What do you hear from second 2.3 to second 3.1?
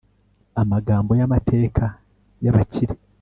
ya bakire